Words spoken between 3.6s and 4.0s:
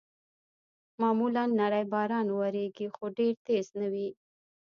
نه